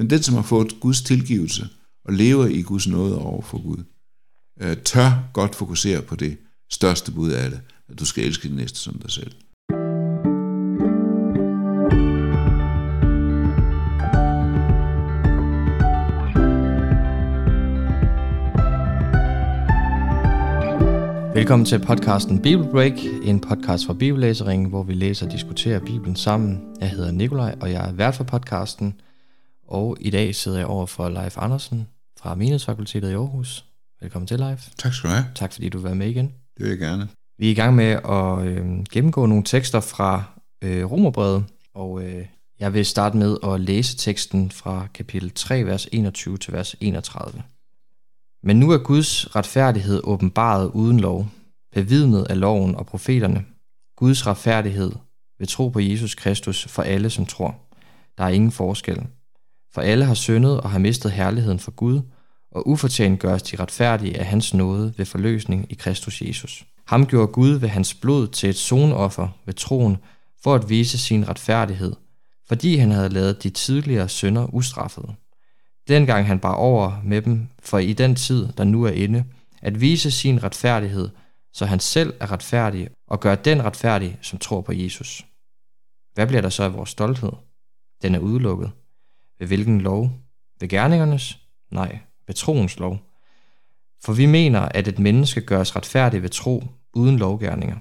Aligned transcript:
Men 0.00 0.10
den, 0.10 0.22
som 0.22 0.34
har 0.34 0.42
fået 0.42 0.80
Guds 0.80 1.02
tilgivelse 1.02 1.68
og 2.04 2.12
lever 2.12 2.46
i 2.46 2.62
Guds 2.62 2.88
nåde 2.88 3.18
over 3.18 3.42
for 3.42 3.62
Gud, 3.62 3.84
øh, 4.60 4.76
tør 4.76 5.30
godt 5.32 5.54
fokusere 5.54 6.02
på 6.02 6.16
det 6.16 6.36
største 6.72 7.12
bud 7.12 7.30
af 7.30 7.50
det, 7.50 7.60
at 7.88 7.98
du 7.98 8.04
skal 8.04 8.24
elske 8.24 8.48
din 8.48 8.56
næste 8.56 8.78
som 8.78 8.98
dig 8.98 9.10
selv. 9.10 9.32
Velkommen 21.34 21.66
til 21.66 21.78
podcasten 21.78 22.42
Bible 22.42 22.68
Break, 22.70 23.04
en 23.22 23.40
podcast 23.40 23.86
fra 23.86 23.94
Bibellæseringen, 23.94 24.68
hvor 24.68 24.82
vi 24.82 24.94
læser 24.94 25.26
og 25.26 25.32
diskuterer 25.32 25.80
Bibelen 25.80 26.16
sammen. 26.16 26.60
Jeg 26.80 26.90
hedder 26.90 27.12
Nikolaj, 27.12 27.54
og 27.60 27.72
jeg 27.72 27.88
er 27.88 27.92
vært 27.92 28.14
for 28.14 28.24
podcasten. 28.24 28.94
Og 29.70 29.96
i 30.00 30.10
dag 30.10 30.34
sidder 30.34 30.58
jeg 30.58 30.66
over 30.66 30.86
for 30.86 31.08
Leif 31.08 31.38
Andersen 31.38 31.88
fra 32.20 32.34
Menighedsfakultetet 32.34 33.10
i 33.10 33.14
Aarhus. 33.14 33.64
Velkommen 34.00 34.26
til, 34.26 34.38
Leif. 34.38 34.68
Tak 34.78 34.94
skal 34.94 35.10
du 35.10 35.14
have. 35.14 35.26
Tak 35.34 35.52
fordi 35.52 35.68
du 35.68 35.78
være 35.78 35.94
med 35.94 36.08
igen. 36.08 36.26
Det 36.26 36.64
vil 36.64 36.68
jeg 36.68 36.78
gerne. 36.78 37.08
Vi 37.38 37.46
er 37.46 37.50
i 37.50 37.54
gang 37.54 37.76
med 37.76 37.84
at 37.84 38.46
øh, 38.46 38.84
gennemgå 38.92 39.26
nogle 39.26 39.44
tekster 39.44 39.80
fra 39.80 40.24
øh, 40.62 40.90
Romerbrevet, 40.90 41.44
og 41.74 42.04
øh, 42.04 42.26
jeg 42.60 42.74
vil 42.74 42.86
starte 42.86 43.16
med 43.16 43.36
at 43.44 43.60
læse 43.60 43.96
teksten 43.96 44.50
fra 44.50 44.86
kapitel 44.94 45.30
3, 45.30 45.66
vers 45.66 45.88
21 45.92 46.38
til 46.38 46.52
vers 46.52 46.76
31. 46.80 47.42
Men 48.42 48.60
nu 48.60 48.70
er 48.70 48.78
Guds 48.78 49.36
retfærdighed 49.36 50.00
åbenbaret 50.04 50.70
uden 50.74 51.00
lov, 51.00 51.28
bevidnet 51.72 52.26
af 52.30 52.40
loven 52.40 52.74
og 52.74 52.86
profeterne. 52.86 53.44
Guds 53.96 54.26
retfærdighed 54.26 54.92
ved 55.38 55.46
tro 55.46 55.68
på 55.68 55.80
Jesus 55.80 56.14
Kristus 56.14 56.64
for 56.64 56.82
alle, 56.82 57.10
som 57.10 57.26
tror. 57.26 57.56
Der 58.18 58.24
er 58.24 58.28
ingen 58.28 58.52
forskel. 58.52 59.06
For 59.74 59.80
alle 59.80 60.04
har 60.04 60.14
syndet 60.14 60.60
og 60.60 60.70
har 60.70 60.78
mistet 60.78 61.12
herligheden 61.12 61.58
for 61.58 61.70
Gud, 61.70 62.00
og 62.50 62.68
ufortjent 62.68 63.20
gøres 63.20 63.42
de 63.42 63.56
retfærdige 63.56 64.18
af 64.18 64.26
hans 64.26 64.54
nåde 64.54 64.94
ved 64.96 65.06
forløsning 65.06 65.66
i 65.70 65.74
Kristus 65.74 66.22
Jesus. 66.22 66.64
Ham 66.86 67.06
gjorde 67.06 67.32
Gud 67.32 67.50
ved 67.50 67.68
hans 67.68 67.94
blod 67.94 68.28
til 68.28 68.48
et 68.48 68.56
sonoffer 68.56 69.28
ved 69.46 69.54
troen, 69.54 69.96
for 70.42 70.54
at 70.54 70.68
vise 70.68 70.98
sin 70.98 71.28
retfærdighed, 71.28 71.92
fordi 72.48 72.76
han 72.76 72.90
havde 72.90 73.08
lavet 73.08 73.42
de 73.42 73.50
tidligere 73.50 74.08
synder 74.08 74.54
ustraffede. 74.54 75.14
Dengang 75.88 76.26
han 76.26 76.38
bar 76.38 76.54
over 76.54 77.00
med 77.04 77.22
dem, 77.22 77.48
for 77.62 77.78
i 77.78 77.92
den 77.92 78.14
tid, 78.14 78.48
der 78.52 78.64
nu 78.64 78.84
er 78.84 78.90
inde, 78.90 79.24
at 79.62 79.80
vise 79.80 80.10
sin 80.10 80.42
retfærdighed, 80.42 81.08
så 81.52 81.66
han 81.66 81.80
selv 81.80 82.14
er 82.20 82.32
retfærdig 82.32 82.88
og 83.08 83.20
gør 83.20 83.34
den 83.34 83.64
retfærdig, 83.64 84.18
som 84.22 84.38
tror 84.38 84.60
på 84.60 84.72
Jesus. 84.72 85.26
Hvad 86.14 86.26
bliver 86.26 86.42
der 86.42 86.48
så 86.48 86.62
af 86.62 86.74
vores 86.74 86.90
stolthed? 86.90 87.32
Den 88.02 88.14
er 88.14 88.18
udelukket. 88.18 88.70
Ved 89.40 89.46
hvilken 89.46 89.80
lov? 89.80 90.10
Ved 90.60 90.68
gerningernes? 90.68 91.38
Nej, 91.70 91.98
ved 92.26 92.34
troens 92.34 92.78
lov. 92.78 92.98
For 94.04 94.12
vi 94.12 94.26
mener, 94.26 94.60
at 94.60 94.88
et 94.88 94.98
menneske 94.98 95.40
gøres 95.40 95.76
retfærdig 95.76 96.22
ved 96.22 96.28
tro 96.28 96.64
uden 96.94 97.18
lovgærninger. 97.18 97.76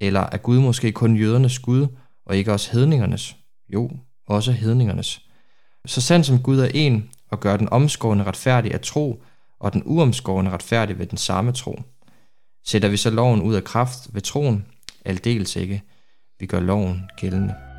Eller 0.00 0.20
er 0.20 0.36
Gud 0.36 0.58
måske 0.58 0.92
kun 0.92 1.16
jødernes 1.16 1.58
Gud, 1.58 1.86
og 2.26 2.36
ikke 2.36 2.52
også 2.52 2.72
hedningernes? 2.72 3.36
Jo, 3.68 3.90
også 4.26 4.52
hedningernes. 4.52 5.26
Så 5.86 6.00
sandt 6.00 6.26
som 6.26 6.42
Gud 6.42 6.58
er 6.58 6.70
en, 6.74 7.10
og 7.30 7.40
gør 7.40 7.56
den 7.56 7.68
omskårende 7.68 8.24
retfærdig 8.24 8.74
af 8.74 8.80
tro, 8.80 9.22
og 9.60 9.72
den 9.72 9.82
uomskårende 9.84 10.50
retfærdig 10.50 10.98
ved 10.98 11.06
den 11.06 11.18
samme 11.18 11.52
tro. 11.52 11.82
Sætter 12.64 12.88
vi 12.88 12.96
så 12.96 13.10
loven 13.10 13.42
ud 13.42 13.54
af 13.54 13.64
kraft 13.64 14.14
ved 14.14 14.20
troen? 14.20 14.66
Aldeles 15.04 15.56
ikke. 15.56 15.82
Vi 16.40 16.46
gør 16.46 16.60
loven 16.60 17.02
gældende. 17.16 17.73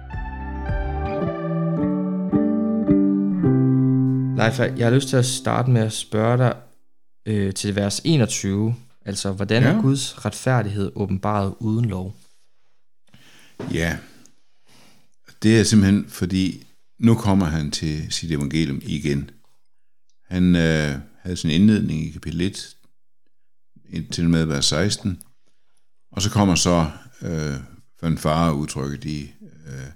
Leif, 4.36 4.60
jeg 4.60 4.86
har 4.88 4.96
lyst 4.96 5.08
til 5.08 5.18
at 5.18 5.26
starte 5.26 5.72
med 5.72 5.82
at 5.82 5.94
spørge 5.94 6.38
dig 6.38 6.56
øh, 7.26 7.54
til 7.54 7.76
vers 7.76 8.02
21, 8.04 8.76
altså 9.06 9.32
hvordan 9.32 9.64
ja. 9.64 9.70
er 9.70 9.82
Guds 9.82 10.26
retfærdighed 10.26 10.92
åbenbaret 10.96 11.54
uden 11.60 11.86
lov? 11.86 12.16
Ja, 13.74 13.98
det 15.44 15.60
er 15.60 15.64
simpelthen 15.64 16.10
fordi, 16.10 16.68
nu 17.00 17.16
kommer 17.16 17.46
han 17.46 17.72
til 17.72 18.12
sit 18.12 18.32
evangelium 18.32 18.82
igen. 18.84 19.30
Han 20.28 20.56
øh, 20.56 20.96
havde 21.22 21.38
sin 21.38 21.50
indledning 21.50 22.02
i 22.02 22.10
kapitel 22.10 22.42
1, 22.42 22.76
til 24.12 24.30
med 24.30 24.46
vers 24.46 24.66
16, 24.66 25.22
og 26.12 26.22
så 26.22 26.32
kommer 26.32 26.56
så 26.56 26.92
øh, 27.22 28.18
far 28.18 28.52
udtrykket 28.52 29.06
i 29.06 29.34
øh, 29.68 29.88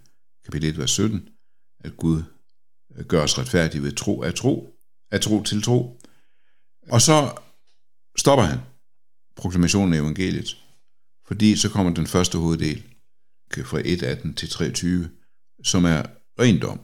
kapitel 0.45 0.69
1, 0.69 0.77
vers 0.77 0.91
17, 0.91 1.29
at 1.83 1.97
Gud 1.97 2.23
gør 3.07 3.23
os 3.23 3.37
retfærdige 3.37 3.83
ved 3.83 3.91
tro 3.91 4.21
af 4.21 4.33
tro, 4.33 4.75
af 5.11 5.21
tro 5.21 5.43
til 5.43 5.61
tro. 5.61 6.01
Og 6.89 7.01
så 7.01 7.31
stopper 8.17 8.45
han 8.45 8.59
proklamationen 9.35 9.93
af 9.93 9.97
evangeliet, 9.97 10.57
fordi 11.27 11.55
så 11.55 11.69
kommer 11.69 11.93
den 11.93 12.07
første 12.07 12.37
hoveddel 12.37 12.83
fra 13.53 13.79
1.18 13.79 14.33
til 14.33 14.49
23, 14.49 15.09
som 15.63 15.85
er 15.85 16.03
rendom. 16.39 16.79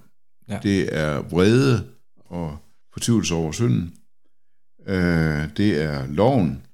Ja. 0.50 0.60
Det 0.64 0.96
er 0.96 1.20
vrede 1.20 1.88
og 2.16 2.58
fortvivlelse 2.94 3.34
over 3.34 3.52
synden. 3.52 3.96
Øh, 4.88 5.58
det 5.58 5.82
er 5.82 6.08
loven. 6.08 6.66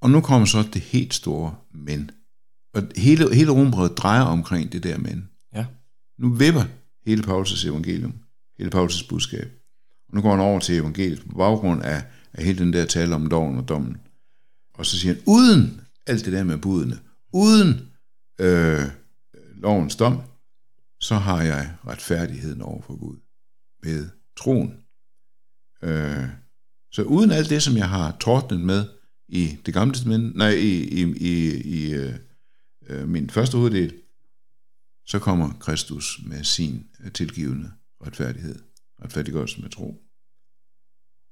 Og 0.00 0.10
nu 0.10 0.20
kommer 0.20 0.46
så 0.46 0.68
det 0.72 0.82
helt 0.82 1.14
store 1.14 1.54
men. 1.74 2.10
Og 2.74 2.82
hele, 2.96 3.34
hele 3.34 3.52
rombrevet 3.52 3.98
drejer 3.98 4.22
omkring 4.22 4.72
det 4.72 4.82
der 4.82 4.98
men. 4.98 5.28
Ja. 5.54 5.66
Nu 6.18 6.34
vipper 6.34 6.64
hele 7.06 7.22
Paulus' 7.22 7.68
evangelium, 7.68 8.14
hele 8.58 8.70
Paulus' 8.74 9.08
budskab. 9.08 9.48
Og 10.08 10.14
nu 10.14 10.22
går 10.22 10.30
han 10.30 10.40
over 10.40 10.60
til 10.60 10.74
evangeliet 10.74 11.20
på 11.30 11.36
baggrund 11.36 11.82
af, 11.82 12.04
af 12.32 12.44
hele 12.44 12.58
den 12.58 12.72
der 12.72 12.86
tale 12.86 13.14
om 13.14 13.26
loven 13.26 13.58
og 13.58 13.68
dommen. 13.68 13.96
Og 14.74 14.86
så 14.86 14.98
siger 14.98 15.14
han, 15.14 15.22
uden 15.26 15.80
alt 16.06 16.24
det 16.24 16.32
der 16.32 16.44
med 16.44 16.58
budene, 16.58 16.98
uden 17.32 17.92
øh, 18.40 18.84
lovens 19.54 19.96
dom, 19.96 20.20
så 21.00 21.14
har 21.14 21.42
jeg 21.42 21.76
retfærdigheden 21.86 22.62
over 22.62 22.82
for 22.82 22.96
Gud 22.96 23.16
ved 23.82 24.08
troen. 24.36 24.74
Øh, 25.82 26.28
så 26.92 27.02
uden 27.02 27.30
alt 27.30 27.50
det, 27.50 27.62
som 27.62 27.76
jeg 27.76 27.88
har 27.88 28.16
tordnet 28.20 28.60
med 28.60 28.84
i 29.28 29.56
det 29.66 29.74
gamle 29.74 29.94
testament, 29.94 30.36
nej, 30.36 30.50
i, 30.50 30.84
i, 30.84 31.02
i, 31.16 31.60
i 31.60 31.94
øh, 31.94 32.14
øh, 32.86 33.08
min 33.08 33.30
første 33.30 33.56
hoveddel, 33.56 33.94
så 35.06 35.18
kommer 35.18 35.52
Kristus 35.60 36.20
med 36.26 36.44
sin 36.44 36.86
tilgivende 37.14 37.72
retfærdighed, 38.06 38.58
retfærdiggørelse 39.04 39.60
med 39.60 39.70
tro. 39.70 40.02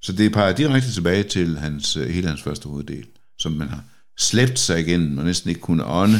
Så 0.02 0.12
det 0.12 0.32
peger 0.32 0.54
direkte 0.54 0.92
tilbage 0.92 1.22
til 1.22 1.58
hans, 1.58 1.96
øh, 1.96 2.08
hele 2.08 2.28
hans 2.28 2.42
første 2.42 2.68
hoveddel, 2.68 3.06
som 3.38 3.52
man 3.52 3.68
har 3.68 3.84
slæbt 4.18 4.58
sig 4.58 4.80
igen, 4.80 5.18
og 5.18 5.24
næsten 5.24 5.48
ikke 5.48 5.60
kunne 5.60 5.84
ånde 5.84 6.18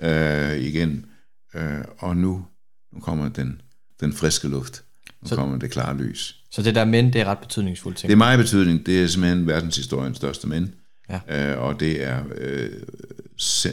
øh, 0.00 0.58
igen. 0.58 1.06
Øh, 1.54 1.84
og 1.98 2.16
nu, 2.16 2.46
nu 2.92 3.00
kommer 3.00 3.28
den, 3.28 3.60
den 4.00 4.12
friske 4.12 4.48
luft. 4.48 4.84
Nu 5.22 5.28
så, 5.28 5.36
kommer 5.36 5.58
det 5.58 5.70
klare 5.70 5.96
lys. 5.96 6.42
Så 6.50 6.62
det 6.62 6.74
der 6.74 6.84
men, 6.84 7.12
det 7.12 7.20
er 7.20 7.24
ret 7.24 7.38
betydningsfuldt 7.38 7.98
ting? 7.98 8.08
Det 8.08 8.12
er 8.12 8.18
meget 8.18 8.38
betydning. 8.38 8.86
Det 8.86 9.02
er 9.02 9.06
simpelthen 9.06 9.46
verdenshistoriens 9.46 10.16
største 10.16 10.48
men. 10.48 10.74
Ja. 11.08 11.52
Øh, 11.52 11.62
og 11.62 11.80
det 11.80 12.04
er 12.04 12.24
øh, 12.34 12.82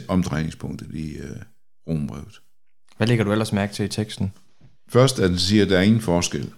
omdrejningspunktet 0.08 0.94
i 0.94 1.16
øh, 1.16 1.36
Rombrevet. 1.88 2.40
Hvad 2.96 3.06
lægger 3.06 3.24
du 3.24 3.32
ellers 3.32 3.52
mærke 3.52 3.72
til 3.72 3.84
i 3.84 3.88
teksten? 3.88 4.32
Først, 4.92 5.18
at 5.18 5.30
den 5.30 5.38
siger, 5.38 5.62
at 5.62 5.70
der 5.70 5.78
er 5.78 5.82
ingen 5.82 6.00
forskel. 6.00 6.52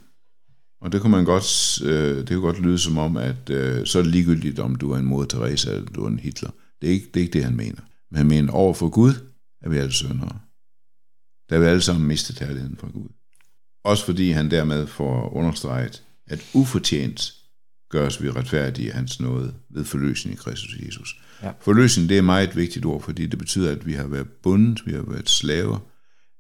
Og 0.80 0.92
det 0.92 1.00
kunne 1.00 1.10
man 1.10 1.24
godt, 1.24 1.82
øh, 1.82 2.16
det 2.16 2.28
kunne 2.28 2.40
godt 2.40 2.60
lyde 2.60 2.78
som 2.78 2.98
om, 2.98 3.16
at 3.16 3.50
øh, 3.50 3.86
så 3.86 3.98
er 3.98 4.02
det 4.02 4.12
ligegyldigt, 4.12 4.58
om 4.58 4.76
du 4.76 4.92
er 4.92 4.98
en 4.98 5.04
moder 5.04 5.26
Teresa 5.26 5.70
eller 5.70 5.90
du 5.90 6.04
er 6.04 6.08
en 6.08 6.18
Hitler. 6.18 6.50
Det 6.80 6.88
er 6.88 6.92
ikke 6.92 7.06
det, 7.14 7.20
er 7.20 7.24
ikke 7.24 7.32
det 7.32 7.44
han 7.44 7.56
mener. 7.56 7.80
Men 8.10 8.18
han 8.18 8.26
mener, 8.26 8.52
over 8.52 8.74
for 8.74 8.88
Gud 8.88 9.14
er 9.62 9.68
vi 9.68 9.76
alle 9.76 9.92
søndere. 9.92 10.38
Der 11.50 11.56
er 11.56 11.60
vi 11.60 11.66
alle 11.66 11.82
sammen 11.82 12.06
mistet 12.06 12.38
herligheden 12.38 12.76
for 12.76 12.92
Gud. 12.92 13.08
Også 13.84 14.04
fordi 14.04 14.30
han 14.30 14.50
dermed 14.50 14.86
får 14.86 15.36
understreget, 15.36 16.02
at 16.26 16.50
ufortjent 16.54 17.32
gøres 17.90 18.22
vi 18.22 18.30
retfærdige 18.30 18.88
af 18.88 18.94
hans 18.94 19.20
nåde 19.20 19.54
ved 19.70 19.84
forløsning 19.84 20.34
i 20.34 20.36
Kristus 20.36 20.76
Jesus. 20.86 21.20
Ja. 21.42 21.52
Forløsning, 21.60 22.08
det 22.08 22.14
er 22.14 22.18
et 22.18 22.24
meget 22.24 22.56
vigtigt 22.56 22.84
ord, 22.84 23.02
fordi 23.02 23.26
det 23.26 23.38
betyder, 23.38 23.70
at 23.70 23.86
vi 23.86 23.92
har 23.92 24.06
været 24.06 24.28
bundet, 24.42 24.86
vi 24.86 24.92
har 24.92 25.02
været 25.02 25.28
slaver, 25.28 25.78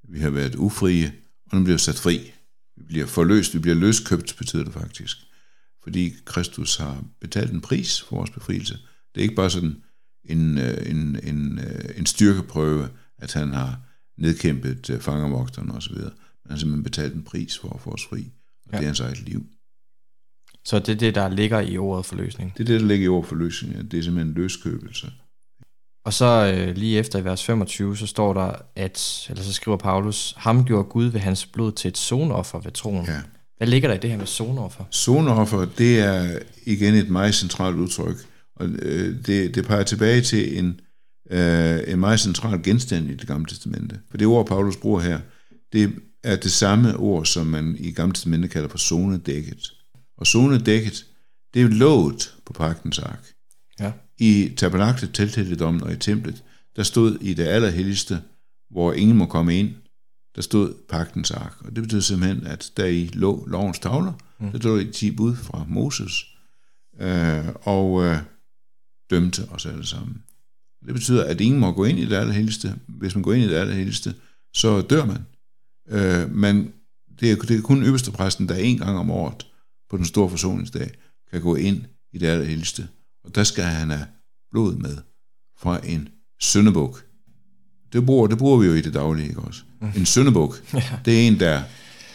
vi 0.08 0.18
har 0.20 0.30
været 0.30 0.54
ufrie, 0.54 1.12
og 1.52 1.58
nu 1.58 1.64
bliver 1.64 1.76
vi 1.76 1.80
sat 1.80 1.98
fri. 1.98 2.32
Vi 2.76 2.84
bliver 2.88 3.06
forløst, 3.06 3.54
vi 3.54 3.58
bliver 3.58 3.74
løskøbt, 3.74 4.34
betyder 4.38 4.64
det 4.64 4.72
faktisk. 4.72 5.16
Fordi 5.82 6.14
Kristus 6.24 6.76
har 6.76 7.04
betalt 7.20 7.52
en 7.52 7.60
pris 7.60 8.00
for 8.02 8.16
vores 8.16 8.30
befrielse. 8.30 8.74
Det 9.14 9.20
er 9.20 9.22
ikke 9.22 9.34
bare 9.34 9.50
sådan 9.50 9.76
en, 10.24 10.58
øh, 10.58 10.90
en, 10.90 11.18
en, 11.22 11.58
øh, 11.58 11.98
en 11.98 12.06
styrkeprøve, 12.06 12.88
at 13.18 13.32
han 13.32 13.52
har 13.52 13.80
nedkæmpet 14.18 14.90
øh, 14.90 15.00
fangervogterne 15.00 15.74
osv., 15.74 15.94
men 15.94 16.02
han 16.02 16.50
har 16.50 16.56
simpelthen 16.56 16.84
betalt 16.84 17.14
en 17.14 17.22
pris 17.22 17.58
for 17.58 17.70
at 17.74 17.80
få 17.80 17.90
os 17.90 18.04
fri, 18.04 18.32
og 18.66 18.72
ja. 18.72 18.78
det 18.78 18.84
er 18.84 18.88
hans 18.88 19.00
eget 19.00 19.22
liv. 19.22 19.46
Så 20.64 20.78
det 20.78 20.88
er 20.88 20.94
det, 20.94 21.14
der 21.14 21.28
ligger 21.28 21.60
i 21.60 21.78
ordet 21.78 22.06
forløsning? 22.06 22.52
Det 22.52 22.60
er 22.60 22.64
det, 22.64 22.80
der 22.80 22.86
ligger 22.86 23.04
i 23.04 23.08
ordet 23.08 23.28
forløsning. 23.28 23.74
Ja. 23.74 23.82
Det 23.82 23.98
er 23.98 24.02
simpelthen 24.02 24.28
en 24.28 24.34
løskøbelse. 24.34 25.12
Og 26.04 26.12
så 26.12 26.54
øh, 26.56 26.76
lige 26.76 26.98
efter 26.98 27.18
i 27.18 27.24
vers 27.24 27.44
25, 27.44 27.96
så 27.96 28.06
står 28.06 28.32
der, 28.32 28.52
at, 28.76 29.26
eller 29.30 29.42
så 29.42 29.52
skriver 29.52 29.76
Paulus, 29.76 30.34
ham 30.36 30.64
gjorde 30.64 30.84
Gud 30.84 31.04
ved 31.04 31.20
hans 31.20 31.46
blod 31.46 31.72
til 31.72 31.88
et 31.88 31.98
sonoffer 31.98 32.60
ved 32.60 32.72
troen. 32.72 33.06
Ja. 33.06 33.20
Hvad 33.56 33.68
ligger 33.68 33.88
der 33.88 33.94
i 33.94 33.98
det 33.98 34.10
her 34.10 34.16
med 34.16 34.26
zoneoffer? 34.26 34.84
Zoneoffer, 34.92 35.66
det 35.78 36.00
er 36.00 36.38
igen 36.66 36.94
et 36.94 37.08
meget 37.08 37.34
centralt 37.34 37.76
udtryk, 37.76 38.16
og 38.56 38.68
øh, 38.68 39.26
det, 39.26 39.54
det 39.54 39.66
peger 39.66 39.82
tilbage 39.82 40.20
til 40.20 40.58
en, 40.58 40.80
øh, 41.30 41.80
en 41.86 41.98
meget 41.98 42.20
central 42.20 42.62
genstand 42.62 43.10
i 43.10 43.14
det 43.14 43.26
gamle 43.26 43.46
testamente. 43.46 44.00
For 44.10 44.16
det 44.16 44.26
ord, 44.26 44.46
Paulus 44.46 44.76
bruger 44.76 45.00
her, 45.00 45.20
det 45.72 45.92
er 46.24 46.36
det 46.36 46.52
samme 46.52 46.96
ord, 46.96 47.24
som 47.24 47.46
man 47.46 47.76
i 47.78 47.92
gamle 47.92 48.14
testamente 48.14 48.48
kalder 48.48 48.68
for 48.68 48.78
zonedækket. 48.78 49.72
Og 50.18 50.26
zonedækket, 50.26 51.06
det 51.54 51.62
er 51.62 51.68
låget 51.68 52.34
på 52.46 52.52
pagtens 52.52 52.98
ark. 52.98 53.26
Ja. 53.80 53.92
I 54.22 54.54
tabernaklet, 54.56 55.14
telthelligdommen 55.14 55.82
og 55.82 55.92
i 55.92 55.96
templet, 55.96 56.44
der 56.76 56.82
stod 56.82 57.18
i 57.20 57.34
det 57.34 57.44
allerhelligste, 57.44 58.22
hvor 58.70 58.92
ingen 58.92 59.16
må 59.16 59.26
komme 59.26 59.58
ind, 59.58 59.74
der 60.36 60.42
stod 60.42 60.74
pagtens 60.88 61.30
ark. 61.30 61.54
Og 61.60 61.76
det 61.76 61.82
betyder 61.82 62.00
simpelthen, 62.00 62.46
at 62.46 62.72
der 62.76 62.84
i 62.84 63.10
lå 63.12 63.46
lovens 63.46 63.78
tavler, 63.78 64.12
mm. 64.40 64.50
der 64.50 64.58
lå 64.58 64.78
i 64.78 64.92
10 64.92 65.10
bud 65.10 65.36
fra 65.36 65.64
Moses, 65.68 66.26
øh, 67.00 67.48
og 67.62 68.04
øh, 68.04 68.18
dømte 69.10 69.42
os 69.50 69.66
alle 69.66 69.86
sammen. 69.86 70.22
Det 70.86 70.94
betyder, 70.94 71.24
at 71.24 71.40
ingen 71.40 71.60
må 71.60 71.72
gå 71.72 71.84
ind 71.84 71.98
i 71.98 72.06
det 72.06 72.16
allerhelligste. 72.16 72.74
Hvis 72.88 73.14
man 73.14 73.22
går 73.22 73.32
ind 73.32 73.44
i 73.44 73.48
det 73.48 73.54
allerhelligste, 73.54 74.14
så 74.54 74.80
dør 74.80 75.04
man. 75.04 75.26
Øh, 75.88 76.34
men 76.34 76.72
det 77.20 77.32
er, 77.32 77.36
det 77.36 77.58
er 77.58 77.62
kun 77.62 77.84
øverste 77.84 78.10
præsten, 78.10 78.48
der 78.48 78.54
en 78.54 78.78
gang 78.78 78.98
om 78.98 79.10
året 79.10 79.46
på 79.90 79.96
den 79.96 80.04
store 80.04 80.30
forsoningsdag 80.30 80.90
kan 81.30 81.40
gå 81.40 81.54
ind 81.54 81.84
i 82.12 82.18
det 82.18 82.26
allerhelligste. 82.26 82.88
Og 83.24 83.34
der 83.34 83.44
skal 83.44 83.64
han 83.64 83.90
have 83.90 84.06
blod 84.50 84.74
med 84.76 84.96
fra 85.58 85.86
en 85.86 86.08
søndebuk. 86.40 87.04
Det 87.92 88.06
bruger, 88.06 88.26
det 88.26 88.38
bruger 88.38 88.58
vi 88.58 88.66
jo 88.66 88.74
i 88.74 88.80
det 88.80 88.94
daglige, 88.94 89.28
ikke 89.28 89.40
også? 89.40 89.62
En 89.96 90.06
søndebuk, 90.06 90.62
Ja. 90.74 90.98
det 91.04 91.22
er 91.22 91.26
en, 91.28 91.40
der 91.40 91.62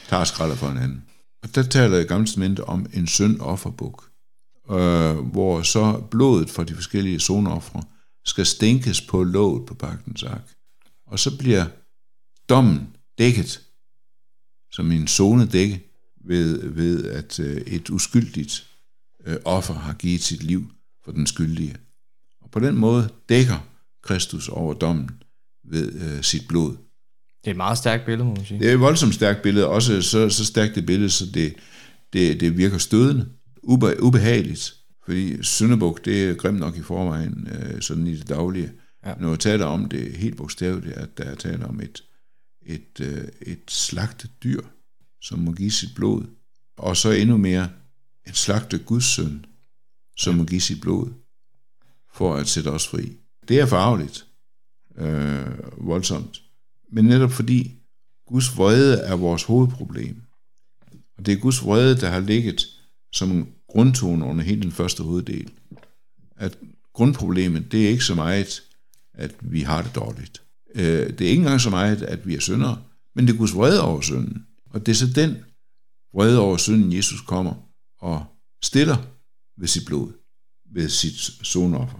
tager 0.09 0.23
skralder 0.23 0.55
for 0.55 0.69
en 0.69 0.77
anden. 0.77 1.03
Og 1.43 1.55
der 1.55 1.63
taler 1.63 1.97
jeg 1.97 2.07
gamle 2.07 2.25
testamente 2.25 2.63
om 2.63 2.85
en 2.93 3.07
syndofferbuk, 3.07 4.09
øh, 4.71 5.15
hvor 5.17 5.61
så 5.61 6.03
blodet 6.11 6.49
fra 6.49 6.63
de 6.63 6.75
forskellige 6.75 7.19
zoneoffre 7.19 7.83
skal 8.25 8.45
stænkes 8.45 9.01
på 9.01 9.23
låget 9.23 9.65
på 9.65 9.73
pagtens 9.73 10.23
ark. 10.23 10.53
Og 11.07 11.19
så 11.19 11.37
bliver 11.37 11.65
dommen 12.49 12.87
dækket, 13.17 13.61
som 14.71 14.91
en 14.91 15.07
zone 15.07 15.45
dække, 15.45 15.83
ved, 16.25 16.69
ved 16.69 17.05
at 17.05 17.39
øh, 17.39 17.57
et 17.57 17.89
uskyldigt 17.89 18.67
øh, 19.25 19.37
offer 19.45 19.73
har 19.73 19.93
givet 19.93 20.23
sit 20.23 20.43
liv 20.43 20.71
for 21.07 21.11
den 21.13 21.27
skyldige. 21.27 21.75
Og 22.41 22.51
på 22.51 22.59
den 22.59 22.75
måde 22.75 23.09
dækker 23.29 23.67
Kristus 24.03 24.49
over 24.49 24.73
dommen 24.73 25.09
ved 25.63 25.93
øh, 25.93 26.23
sit 26.23 26.47
blod. 26.47 26.71
Det 26.71 27.47
er 27.47 27.51
et 27.51 27.57
meget 27.57 27.77
stærkt 27.77 28.05
billede, 28.05 28.27
må 28.27 28.35
man 28.35 28.45
sige. 28.45 28.59
Det 28.59 28.69
er 28.69 28.73
et 28.73 28.79
voldsomt 28.79 29.13
stærkt 29.13 29.41
billede, 29.41 29.67
også 29.67 30.01
så, 30.01 30.29
så 30.29 30.45
stærkt 30.45 30.77
et 30.77 30.85
billede, 30.85 31.09
så 31.09 31.25
det, 31.25 31.53
det, 32.13 32.39
det 32.39 32.57
virker 32.57 32.77
stødende, 32.77 33.29
ube, 33.63 34.03
ubehageligt, 34.03 34.73
fordi 35.05 35.43
Sønderbuk, 35.43 36.05
det 36.05 36.29
er 36.29 36.33
grimt 36.33 36.59
nok 36.59 36.77
i 36.77 36.81
forvejen, 36.81 37.47
øh, 37.51 37.81
sådan 37.81 38.07
i 38.07 38.15
det 38.15 38.29
daglige. 38.29 38.71
Ja. 39.05 39.13
Når 39.19 39.29
jeg 39.29 39.39
taler 39.39 39.65
om 39.65 39.89
det 39.89 40.11
helt 40.11 40.37
bogstaveligt, 40.37 40.93
at 40.93 41.17
der 41.17 41.23
er 41.23 41.35
tale 41.35 41.65
om 41.65 41.79
et, 41.79 42.03
et, 42.65 42.99
øh, 42.99 43.27
et 43.41 43.63
slagtet 43.69 44.31
dyr, 44.43 44.61
som 45.21 45.39
må 45.39 45.51
give 45.51 45.71
sit 45.71 45.95
blod, 45.95 46.23
og 46.77 46.97
så 46.97 47.11
endnu 47.11 47.37
mere 47.37 47.69
en 48.27 48.33
slagtet 48.33 48.85
Guds 48.85 49.05
søn, 49.05 49.45
som 50.17 50.35
må 50.35 50.43
give 50.43 50.61
sit 50.61 50.81
blod, 50.81 51.13
for 52.13 52.35
at 52.35 52.47
sætte 52.47 52.67
os 52.67 52.87
fri. 52.87 53.17
Det 53.47 53.59
er 53.59 53.65
farligt, 53.65 54.27
øh, 54.97 55.87
voldsomt. 55.87 56.41
Men 56.91 57.05
netop 57.05 57.31
fordi 57.31 57.71
Guds 58.27 58.57
vrede 58.57 58.99
er 58.99 59.15
vores 59.15 59.43
hovedproblem, 59.43 60.21
og 61.17 61.25
det 61.25 61.33
er 61.33 61.39
Guds 61.39 61.65
vrede, 61.65 62.01
der 62.01 62.09
har 62.09 62.19
ligget 62.19 62.65
som 63.13 63.31
en 63.31 63.53
grundtone 63.69 64.25
under 64.25 64.43
hele 64.43 64.61
den 64.61 64.71
første 64.71 65.03
hoveddel. 65.03 65.51
At 66.35 66.57
grundproblemet, 66.93 67.71
det 67.71 67.85
er 67.85 67.89
ikke 67.89 68.03
så 68.03 68.15
meget, 68.15 68.63
at 69.13 69.35
vi 69.41 69.61
har 69.61 69.81
det 69.81 69.95
dårligt. 69.95 70.41
Øh, 70.75 71.09
Det 71.09 71.21
er 71.21 71.29
ikke 71.29 71.41
engang 71.41 71.61
så 71.61 71.69
meget, 71.69 72.01
at 72.01 72.27
vi 72.27 72.35
er 72.35 72.39
syndere, 72.39 72.81
men 73.15 73.27
det 73.27 73.33
er 73.33 73.37
Guds 73.37 73.55
vrede 73.55 73.81
over 73.81 74.01
synden. 74.01 74.45
Og 74.69 74.85
det 74.85 74.91
er 74.91 74.95
så 74.95 75.07
den 75.07 75.35
vrede 76.13 76.39
over 76.39 76.57
synden, 76.57 76.93
Jesus 76.93 77.21
kommer 77.21 77.53
og 77.99 78.25
stiller 78.63 78.97
ved 79.57 79.67
sit 79.67 79.85
blod, 79.85 80.11
ved 80.73 80.89
sit 80.89 81.19
sonoffer. 81.43 81.97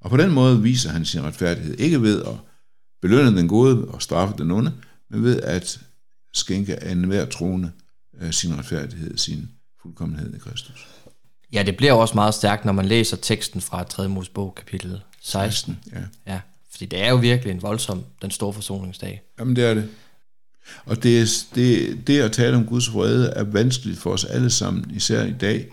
Og 0.00 0.10
på 0.10 0.16
den 0.16 0.30
måde 0.30 0.62
viser 0.62 0.90
han 0.90 1.04
sin 1.04 1.22
retfærdighed, 1.22 1.78
ikke 1.78 2.02
ved 2.02 2.22
at 2.22 2.34
belønne 3.02 3.38
den 3.38 3.48
gode 3.48 3.88
og 3.88 4.02
straffe 4.02 4.34
den 4.38 4.50
onde, 4.50 4.72
men 5.10 5.22
ved 5.22 5.40
at 5.40 5.80
skænke 6.34 6.82
af 6.82 6.92
enhver 6.92 7.26
troende 7.26 7.72
øh, 8.20 8.32
sin 8.32 8.58
retfærdighed, 8.58 9.16
sin 9.16 9.48
fuldkommenhed 9.82 10.34
i 10.34 10.38
Kristus. 10.38 10.86
Ja, 11.52 11.62
det 11.62 11.76
bliver 11.76 11.92
også 11.92 12.14
meget 12.14 12.34
stærkt, 12.34 12.64
når 12.64 12.72
man 12.72 12.86
læser 12.86 13.16
teksten 13.16 13.60
fra 13.60 13.84
3. 13.84 14.08
Mosebog, 14.08 14.54
kapitel 14.54 15.00
16. 15.22 15.78
Ja. 15.92 16.32
Ja, 16.32 16.40
fordi 16.70 16.86
det 16.86 17.00
er 17.00 17.10
jo 17.10 17.16
virkelig 17.16 17.50
en 17.50 17.62
voldsom, 17.62 18.04
den 18.22 18.30
store 18.30 18.52
forsoningsdag. 18.52 19.22
Jamen 19.38 19.56
det 19.56 19.64
er 19.64 19.74
det. 19.74 19.88
Og 20.84 21.02
det, 21.02 21.46
det, 21.54 21.98
det 22.06 22.20
at 22.20 22.32
tale 22.32 22.56
om 22.56 22.66
Guds 22.66 22.92
vrede 22.92 23.28
er 23.28 23.44
vanskeligt 23.44 23.98
for 23.98 24.12
os 24.12 24.24
alle 24.24 24.50
sammen, 24.50 24.90
især 24.90 25.24
i 25.24 25.32
dag, 25.32 25.68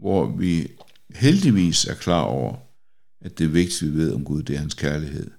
hvor 0.00 0.36
vi 0.36 0.68
heldigvis 1.14 1.84
er 1.84 1.94
klar 1.94 2.22
over, 2.22 2.56
at 3.20 3.38
det 3.38 3.54
vigtigste, 3.54 3.86
vi 3.86 3.96
ved 3.96 4.12
om 4.12 4.24
Gud, 4.24 4.42
det 4.42 4.54
er 4.54 4.60
hans 4.60 4.74
kærlighed. 4.74 5.30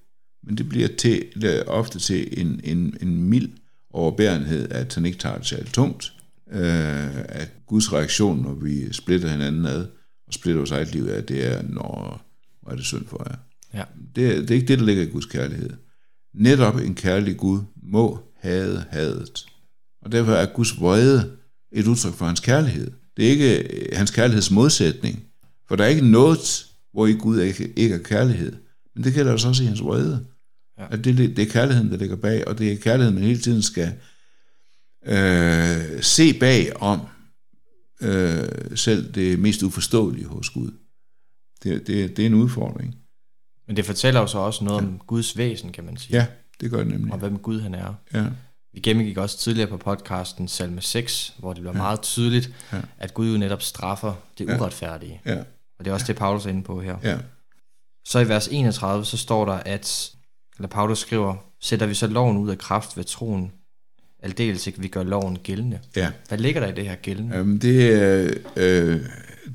Men 0.42 0.56
det 0.56 0.68
bliver 0.68 0.88
til, 0.98 1.24
det 1.40 1.64
ofte 1.66 1.98
til 1.98 2.40
en, 2.40 2.60
en, 2.64 2.96
en 3.00 3.22
mild 3.22 3.50
overbærenhed, 3.90 4.68
at 4.70 4.94
han 4.94 5.06
ikke 5.06 5.18
tager 5.18 5.38
det 5.38 5.46
særligt 5.46 5.74
tungt. 5.74 6.12
Øh, 6.52 7.16
at 7.16 7.52
Guds 7.66 7.92
reaktion, 7.92 8.42
når 8.42 8.54
vi 8.54 8.92
splitter 8.92 9.28
hinanden 9.28 9.66
ad, 9.66 9.86
og 10.26 10.32
splitter 10.32 10.58
vores 10.58 10.70
eget 10.70 10.94
liv 10.94 11.06
af, 11.06 11.24
det 11.24 11.46
er, 11.46 11.62
når 11.62 12.22
hvor 12.62 12.72
er 12.72 12.76
det 12.76 12.84
synd 12.84 13.06
for 13.06 13.26
jer. 13.30 13.36
Ja. 13.74 13.84
Det, 14.16 14.48
det 14.48 14.50
er 14.50 14.54
ikke 14.54 14.68
det, 14.68 14.78
der 14.78 14.84
ligger 14.84 15.02
i 15.02 15.10
Guds 15.10 15.26
kærlighed. 15.26 15.70
Netop 16.34 16.76
en 16.76 16.94
kærlig 16.94 17.36
Gud 17.36 17.60
må 17.82 18.18
hade 18.40 18.84
hadet. 18.90 19.46
Og 20.02 20.12
derfor 20.12 20.32
er 20.32 20.46
Guds 20.46 20.80
vrede 20.80 21.36
et 21.72 21.86
udtryk 21.86 22.14
for 22.14 22.26
hans 22.26 22.40
kærlighed. 22.40 22.90
Det 23.16 23.26
er 23.26 23.30
ikke 23.30 23.58
øh, 23.58 23.96
hans 23.96 24.10
kærligheds 24.10 24.50
modsætning. 24.50 25.24
For 25.68 25.76
der 25.76 25.84
er 25.84 25.88
ikke 25.88 26.10
noget, 26.10 26.66
hvor 26.92 27.06
i 27.06 27.12
Gud 27.12 27.40
ikke, 27.40 27.72
ikke 27.76 27.94
er 27.94 28.02
kærlighed. 28.02 28.52
Men 28.94 29.04
det 29.04 29.14
gælder 29.14 29.32
også 29.32 29.48
også 29.48 29.62
i 29.62 29.66
hans 29.66 29.82
vrede. 29.82 30.26
Ja. 30.78 30.86
At 30.90 31.04
det, 31.04 31.36
det 31.36 31.38
er 31.38 31.52
kærligheden, 31.52 31.90
der 31.90 31.96
ligger 31.96 32.16
bag, 32.16 32.48
og 32.48 32.58
det 32.58 32.72
er 32.72 32.76
kærligheden, 32.76 33.14
man 33.14 33.24
hele 33.24 33.40
tiden 33.40 33.62
skal 33.62 33.92
øh, 35.06 36.02
se 36.02 36.38
bag 36.38 36.82
om 36.82 37.00
øh, 38.02 38.48
selv 38.74 39.14
det 39.14 39.38
mest 39.38 39.62
uforståelige 39.62 40.26
hos 40.26 40.50
Gud. 40.50 40.70
Det, 41.62 41.86
det, 41.86 42.16
det 42.16 42.22
er 42.22 42.26
en 42.26 42.34
udfordring. 42.34 42.96
Men 43.66 43.76
det 43.76 43.84
fortæller 43.84 44.20
jo 44.20 44.26
så 44.26 44.38
også 44.38 44.64
noget 44.64 44.82
ja. 44.82 44.86
om 44.86 45.00
Guds 45.06 45.36
væsen, 45.36 45.72
kan 45.72 45.84
man 45.84 45.96
sige. 45.96 46.16
Ja, 46.16 46.26
det 46.60 46.70
gør 46.70 46.78
det 46.78 46.86
nemlig. 46.86 47.12
Og 47.12 47.18
hvem 47.18 47.38
Gud 47.38 47.60
han 47.60 47.74
er. 47.74 47.94
Ja, 48.14 48.26
Vi 48.74 48.80
gennemgik 48.80 49.16
også 49.18 49.38
tidligere 49.38 49.68
på 49.68 49.76
podcasten 49.76 50.48
Salme 50.48 50.80
6, 50.80 51.34
hvor 51.38 51.52
det 51.52 51.60
bliver 51.62 51.76
ja. 51.76 51.82
meget 51.82 52.00
tydeligt, 52.02 52.50
Ja. 52.72 52.78
at 52.98 53.14
Gud 53.14 53.32
jo 53.32 53.38
netop 53.38 53.62
straffer 53.62 54.14
det 54.38 54.48
Ja. 54.48 54.56
uretfærdige. 54.56 55.20
ja, 55.26 55.38
Og 55.78 55.84
det 55.84 55.86
er 55.90 55.94
også 55.94 56.06
det, 56.06 56.16
Paulus 56.16 56.46
er 56.46 56.50
inde 56.50 56.62
på 56.62 56.80
her. 56.80 56.96
ja. 57.02 57.18
Så 58.04 58.18
i 58.18 58.28
vers 58.28 58.48
31, 58.48 59.04
så 59.04 59.16
står 59.16 59.44
der, 59.44 59.52
at, 59.52 60.10
eller 60.58 60.68
Paulus 60.68 60.98
skriver, 60.98 61.34
sætter 61.60 61.86
vi 61.86 61.94
så 61.94 62.06
loven 62.06 62.36
ud 62.36 62.50
af 62.50 62.58
kraft 62.58 62.96
ved 62.96 63.04
troen, 63.04 63.52
aldeles 64.22 64.66
ikke 64.66 64.80
vi 64.80 64.88
gør 64.88 65.02
loven 65.02 65.38
gældende. 65.38 65.78
ja. 65.96 66.10
Hvad 66.28 66.38
ligger 66.38 66.60
der 66.60 66.68
i 66.68 66.74
det 66.74 66.84
her 66.88 66.94
gældende? 66.94 67.36
Jamen, 67.36 67.58
det, 67.58 67.92
er, 68.02 68.30
øh, 68.56 69.00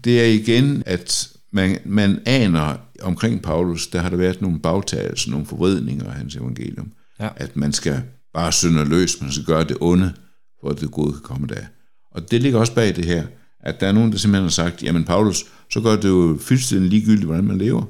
det 0.03 0.21
er 0.21 0.25
igen, 0.25 0.83
at 0.85 1.29
man, 1.51 1.79
man 1.85 2.21
aner 2.25 2.75
omkring 3.01 3.41
Paulus, 3.43 3.87
der 3.87 3.99
har 3.99 4.09
der 4.09 4.17
været 4.17 4.41
nogle 4.41 4.59
bagtagelser, 4.59 5.31
nogle 5.31 5.45
forvridninger 5.45 6.05
af 6.05 6.13
hans 6.13 6.35
evangelium. 6.35 6.91
Ja. 7.19 7.29
At 7.35 7.55
man 7.55 7.73
skal 7.73 8.03
bare 8.37 8.51
synder 8.51 8.85
løs, 8.85 9.21
man 9.21 9.31
skal 9.31 9.45
gøre 9.45 9.63
det 9.63 9.77
onde, 9.81 10.13
for 10.59 10.69
at 10.69 10.79
det 10.81 10.91
gode 10.91 11.13
kan 11.13 11.21
komme 11.21 11.47
der. 11.47 11.65
Og 12.11 12.31
det 12.31 12.41
ligger 12.41 12.59
også 12.59 12.73
bag 12.73 12.95
det 12.95 13.05
her, 13.05 13.23
at 13.59 13.79
der 13.79 13.87
er 13.87 13.91
nogen, 13.91 14.11
der 14.11 14.17
simpelthen 14.17 14.43
har 14.43 14.49
sagt, 14.49 14.83
jamen 14.83 15.03
Paulus, 15.03 15.45
så 15.73 15.81
gør 15.81 15.95
det 15.95 16.09
jo 16.09 16.37
fuldstændig 16.41 16.89
ligegyldigt, 16.89 17.25
hvordan 17.25 17.43
man 17.43 17.57
lever. 17.57 17.83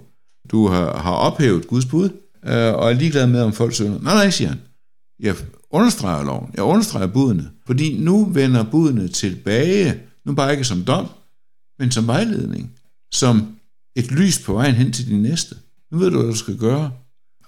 Du 0.51 0.67
har, 0.67 0.97
har 0.97 1.11
ophævet 1.11 1.67
Guds 1.67 1.85
bud, 1.85 2.09
øh, 2.45 2.73
og 2.73 2.91
er 2.91 2.93
ligeglad 2.93 3.27
med, 3.27 3.41
om 3.41 3.53
folk 3.53 3.73
synder. 3.73 3.99
Nej, 4.01 4.13
nej, 4.13 4.29
siger 4.29 4.49
han. 4.49 4.59
Jeg 5.19 5.35
understreger 5.69 6.23
loven. 6.23 6.51
Jeg 6.53 6.63
understreger 6.63 7.07
budene. 7.07 7.49
Fordi 7.65 7.97
nu 8.03 8.25
vender 8.25 8.63
budene 8.71 9.07
tilbage, 9.07 10.01
nu 10.25 10.33
bare 10.33 10.51
ikke 10.51 10.63
som 10.63 10.83
dom, 10.83 11.07
men 11.79 11.91
som 11.91 12.07
vejledning. 12.07 12.71
Som 13.11 13.55
et 13.95 14.11
lys 14.11 14.39
på 14.39 14.53
vejen 14.53 14.75
hen 14.75 14.91
til 14.91 15.07
din 15.07 15.21
næste. 15.21 15.55
Nu 15.91 15.97
ved 15.97 16.11
du, 16.11 16.17
hvad 16.17 16.31
du 16.31 16.37
skal 16.37 16.57
gøre. 16.57 16.91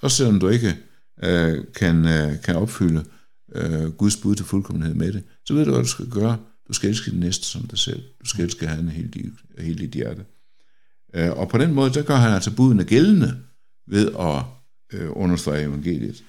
Også 0.01 0.17
selvom 0.17 0.39
du 0.39 0.47
ikke 0.47 0.75
øh, 1.23 1.65
kan, 1.75 2.05
øh, 2.05 2.41
kan 2.41 2.55
opfylde 2.55 3.05
øh, 3.55 3.91
Guds 3.91 4.17
bud 4.17 4.35
til 4.35 4.45
fuldkommenhed 4.45 4.93
med 4.93 5.13
det, 5.13 5.23
så 5.45 5.53
ved 5.53 5.65
du, 5.65 5.71
hvad 5.71 5.81
du 5.81 5.87
skal 5.87 6.09
gøre. 6.09 6.37
Du 6.67 6.73
skal 6.73 6.89
elske 6.89 7.11
din 7.11 7.19
næste 7.19 7.45
som 7.45 7.67
dig 7.67 7.79
selv. 7.79 8.03
Du 8.21 8.25
skal 8.25 8.45
elske 8.45 8.67
han 8.67 8.89
helt 8.89 9.15
i, 9.15 9.29
helt 9.59 9.81
i 9.81 9.85
dit 9.85 9.93
hjerte. 9.93 10.25
Øh, 11.13 11.31
og 11.31 11.49
på 11.49 11.57
den 11.57 11.73
måde, 11.73 11.93
der 11.93 12.03
gør 12.03 12.15
han 12.15 12.33
altså 12.33 12.55
budene 12.55 12.83
gældende 12.83 13.37
ved 13.87 14.11
at 14.19 14.43
øh, 14.93 15.09
understrege 15.11 15.63
evangeliet. 15.63 16.23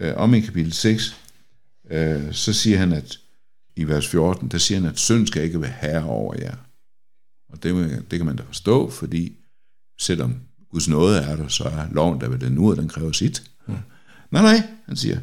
Øh, 0.00 0.12
om 0.16 0.34
i 0.34 0.40
kapitel 0.40 0.72
6, 0.72 1.16
øh, 1.90 2.32
så 2.32 2.52
siger 2.52 2.78
han, 2.78 2.92
at 2.92 3.18
i 3.76 3.84
vers 3.84 4.08
14, 4.08 4.48
der 4.48 4.58
siger 4.58 4.80
han, 4.80 4.88
at 4.88 4.98
synd 4.98 5.26
skal 5.26 5.42
ikke 5.42 5.60
være 5.60 5.74
herre 5.80 6.04
over 6.04 6.34
jer. 6.40 6.56
Og 7.52 7.62
det, 7.62 8.02
det 8.10 8.18
kan 8.18 8.26
man 8.26 8.36
da 8.36 8.42
forstå, 8.42 8.90
fordi 8.90 9.36
selvom 10.00 10.34
Guds 10.70 10.88
nåde 10.88 11.18
er 11.18 11.36
der, 11.36 11.48
så 11.48 11.64
er 11.64 11.88
loven 11.92 12.20
der 12.20 12.28
ved 12.28 12.38
den 12.38 12.52
nu, 12.52 12.70
og 12.70 12.76
den 12.76 12.88
kræver 12.88 13.12
sit. 13.12 13.50
Nej, 14.34 14.42
nej, 14.42 14.62
han 14.86 14.96
siger, 14.96 15.18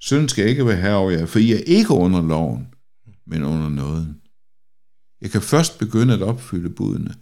sønnen 0.00 0.28
skal 0.28 0.48
ikke 0.48 0.66
være 0.66 0.76
herre 0.76 0.96
over 0.96 1.10
jer, 1.10 1.26
for 1.26 1.38
I 1.38 1.52
er 1.52 1.58
ikke 1.66 1.92
under 1.94 2.22
loven, 2.22 2.68
men 3.26 3.42
under 3.42 3.68
nåden. 3.68 4.20
Jeg 5.20 5.30
kan 5.30 5.40
først 5.40 5.78
begynde 5.78 6.14
at 6.14 6.22
opfylde 6.22 6.70
budene, 6.70 7.14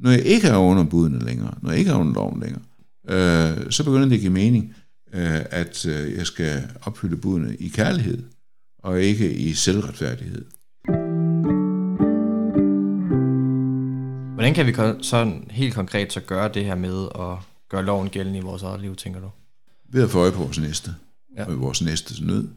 når 0.00 0.10
jeg 0.10 0.20
ikke 0.20 0.48
er 0.48 0.56
under 0.56 0.84
budene 0.84 1.24
længere, 1.24 1.54
når 1.62 1.70
jeg 1.70 1.78
ikke 1.78 1.90
er 1.90 1.94
under 1.96 2.14
loven 2.14 2.40
længere. 2.40 2.62
Øh, 3.08 3.70
så 3.70 3.84
begynder 3.84 4.08
det 4.08 4.14
at 4.14 4.20
give 4.20 4.32
mening, 4.32 4.74
øh, 5.12 5.40
at 5.50 5.86
øh, 5.86 6.12
jeg 6.12 6.26
skal 6.26 6.62
opfylde 6.82 7.16
budene 7.16 7.56
i 7.56 7.68
kærlighed, 7.68 8.22
og 8.78 9.02
ikke 9.02 9.34
i 9.34 9.52
selvretfærdighed. 9.52 10.44
Hvordan 14.34 14.54
kan 14.54 14.66
vi 14.66 15.02
så 15.02 15.32
helt 15.50 15.74
konkret 15.74 16.12
så 16.12 16.20
gøre 16.20 16.52
det 16.54 16.64
her 16.64 16.74
med 16.74 17.08
at 17.14 17.36
gøre 17.70 17.84
loven 17.84 18.08
gældende 18.08 18.38
i 18.38 18.42
vores 18.42 18.62
eget 18.62 18.80
liv, 18.80 18.96
tænker 18.96 19.20
du? 19.20 19.30
Ved 19.94 20.02
at 20.02 20.10
få 20.10 20.18
øje 20.18 20.32
på 20.32 20.38
vores 20.38 20.58
næste, 20.58 20.94
ja. 21.36 21.44
og 21.44 21.60
vores 21.60 21.82
næstes 21.82 22.20
nød. 22.20 22.48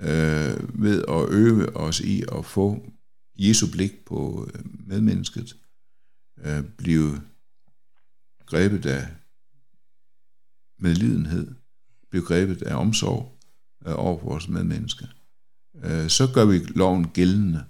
Øh, 0.00 0.82
ved 0.82 1.04
at 1.08 1.28
øve 1.30 1.76
os 1.76 2.00
i 2.00 2.24
at 2.38 2.44
få 2.44 2.86
Jesu 3.38 3.66
blik 3.72 4.04
på 4.04 4.50
øh, 4.54 4.60
medmennesket. 4.86 5.56
Øh, 6.44 6.64
blive 6.64 7.20
grebet 8.46 8.86
af 8.86 9.08
medlidenhed. 10.78 11.54
Blive 12.10 12.24
grebet 12.24 12.62
af 12.62 12.74
omsorg 12.74 13.38
øh, 13.86 13.94
over 13.96 14.24
vores 14.24 14.48
medmenneske. 14.48 15.08
Øh, 15.84 16.08
så 16.08 16.32
gør 16.34 16.44
vi 16.44 16.58
loven 16.58 17.08
gældende. 17.08 17.64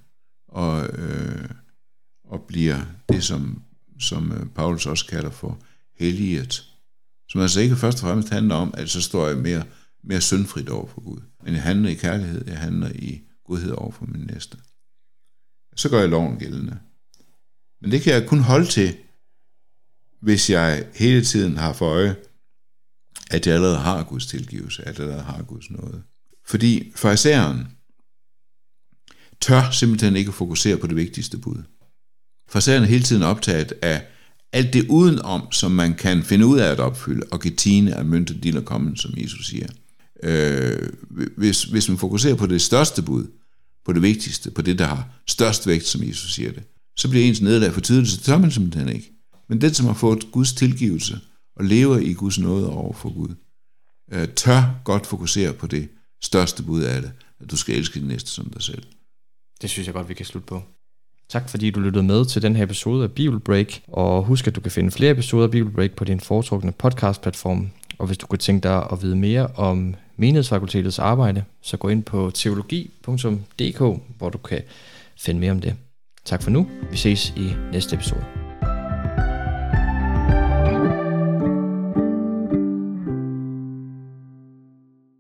Og... 0.49 0.89
Øh, 0.99 1.51
og 2.29 2.43
bliver 2.49 2.79
det, 3.09 3.25
som, 3.25 3.63
som 3.99 4.33
øh, 4.33 4.47
Paulus 4.47 4.87
også 4.87 5.07
kalder 5.07 5.31
for 5.31 5.59
helliget. 5.99 6.76
Som 7.29 7.41
altså 7.41 7.61
ikke 7.61 7.77
først 7.77 7.99
og 7.99 8.01
fremmest 8.01 8.29
handler 8.29 8.55
om, 8.55 8.75
at 8.77 8.91
så 8.91 9.01
står 9.01 9.29
jeg 9.29 9.37
mere, 9.37 9.65
mere 10.05 10.21
syndfrit 10.21 10.69
over 10.69 10.87
for 10.87 11.01
Gud. 11.01 11.21
Men 11.45 11.55
jeg 11.55 11.63
handler 11.63 11.91
i 11.91 11.95
kærlighed, 11.95 12.45
jeg 12.47 12.59
handler 12.59 12.91
i 12.95 13.21
godhed 13.45 13.71
over 13.71 13.93
for 13.93 14.05
min 14.05 14.31
næste. 14.33 14.59
Så 15.77 15.89
gør 15.89 16.01
jeg 16.01 16.09
loven 16.09 16.39
gældende. 16.39 16.79
Men 17.81 17.91
det 17.91 18.03
kan 18.03 18.13
jeg 18.13 18.29
kun 18.29 18.41
holde 18.41 18.67
til, 18.67 18.97
hvis 20.21 20.51
jeg 20.51 20.87
hele 20.95 21.25
tiden 21.25 21.57
har 21.57 21.73
for 21.73 21.87
øje, 21.87 22.17
at 23.31 23.47
jeg 23.47 23.55
allerede 23.55 23.79
har 23.79 24.05
Guds 24.05 24.27
tilgivelse, 24.27 24.83
at 24.83 24.99
jeg 24.99 25.05
allerede 25.05 25.25
har 25.25 25.43
Guds 25.43 25.71
nåde. 25.71 26.03
Fordi 26.45 26.93
farisæeren 26.97 27.69
tør 29.41 29.71
simpelthen 29.71 30.17
ikke 30.17 30.33
fokusere 30.33 30.77
på 30.77 30.87
det 30.87 30.97
vigtigste 30.97 31.39
bud. 31.39 31.63
Farisæerne 32.49 32.87
er 32.87 32.91
hele 32.91 33.05
tiden 33.05 33.23
optaget 33.23 33.73
af 33.83 34.07
alt 34.53 34.73
det 34.73 34.89
udenom, 34.89 35.53
som 35.53 35.71
man 35.71 35.95
kan 35.95 36.23
finde 36.23 36.47
ud 36.47 36.59
af 36.59 36.71
at 36.71 36.81
opfylde, 36.81 37.27
og 37.31 37.41
getine 37.41 37.91
er 37.91 38.03
myntet 38.03 38.37
møntet 38.37 38.57
og 38.57 38.65
kommen, 38.65 38.97
som 38.97 39.15
Jesus 39.17 39.47
siger. 39.47 39.67
Øh, 40.23 40.89
hvis, 41.37 41.65
hvis 41.65 41.89
man 41.89 41.99
fokuserer 41.99 42.35
på 42.35 42.47
det 42.47 42.63
største 42.63 43.03
bud, 43.03 43.27
på 43.85 43.93
det 43.93 44.03
vigtigste, 44.03 44.51
på 44.51 44.63
det, 44.63 44.79
der 44.79 44.87
har 44.87 45.09
størst 45.27 45.67
vægt, 45.67 45.87
som 45.87 46.03
Jesus 46.03 46.35
siger 46.35 46.53
det, 46.53 46.63
så 46.97 47.09
bliver 47.09 47.25
ens 47.25 47.41
nederlag 47.41 47.73
for 47.73 47.81
tidligt, 47.81 48.11
så 48.11 48.21
tør 48.21 48.39
man 48.39 48.51
simpelthen 48.51 48.89
ikke. 48.89 49.13
Men 49.49 49.61
den, 49.61 49.75
som 49.75 49.87
har 49.87 49.95
fået 49.95 50.33
Guds 50.33 50.53
tilgivelse, 50.53 51.21
og 51.57 51.65
lever 51.65 51.99
i 51.99 52.13
Guds 52.13 52.39
nåde 52.39 52.71
over 52.71 52.93
for 52.93 53.15
Gud, 53.15 53.35
øh, 54.13 54.29
tør 54.29 54.81
godt 54.85 55.07
fokusere 55.07 55.53
på 55.53 55.67
det 55.67 55.89
største 56.23 56.63
bud 56.63 56.83
af 56.83 57.03
det, 57.03 57.13
at 57.41 57.51
du 57.51 57.57
skal 57.57 57.77
elske 57.77 58.01
din 58.01 58.09
næste 58.09 58.31
som 58.31 58.51
dig 58.51 58.63
selv. 58.63 58.83
Det 59.63 59.71
synes 59.71 59.87
jeg 59.87 59.95
godt, 59.95 60.09
vi 60.09 60.15
kan 60.15 60.27
slutte 60.27 60.47
på. 60.47 60.63
Tak 61.29 61.49
fordi 61.49 61.71
du 61.71 61.81
lyttede 61.81 62.05
med 62.05 62.25
til 62.25 62.43
den 62.43 62.57
her 62.57 62.65
episode 62.65 63.05
af 63.05 63.13
Bible 63.13 63.41
Break, 63.41 63.81
og 63.89 64.23
husk 64.23 64.47
at 64.47 64.57
du 64.57 64.61
kan 64.61 64.71
finde 64.71 64.91
flere 64.91 65.11
episoder 65.11 65.45
af 65.45 65.51
Bible 65.51 65.71
Break 65.71 65.93
på 65.93 66.05
din 66.05 66.21
foretrukne 66.21 66.73
podcast-platform. 66.73 67.71
Og 67.99 68.07
hvis 68.07 68.19
du 68.19 68.27
kunne 68.27 68.39
tænke 68.39 68.63
dig 68.63 68.87
at 68.93 69.03
vide 69.03 69.17
mere 69.17 69.47
om 69.47 69.95
menighedsfakultetets 70.17 70.99
arbejde, 70.99 71.45
så 71.63 71.77
gå 71.77 71.89
ind 71.89 72.03
på 72.03 72.31
teologi.dk, 72.35 74.01
hvor 74.19 74.31
du 74.31 74.39
kan 74.39 74.63
finde 75.19 75.41
mere 75.41 75.51
om 75.51 75.61
det. 75.61 75.75
Tak 76.25 76.43
for 76.43 76.51
nu. 76.51 76.67
Vi 76.91 76.97
ses 76.97 77.33
i 77.37 77.55
næste 77.73 77.95
episode. 77.95 78.46